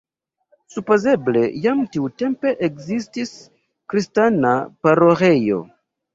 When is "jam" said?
1.65-1.83